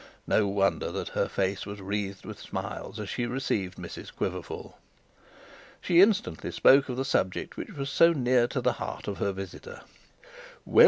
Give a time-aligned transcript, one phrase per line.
[0.25, 4.75] No wonder that her face was wreathed with smiles as she received Mrs Quiverful.
[5.79, 9.81] She instantly spoke of the subject which was so near the heart of her visitor.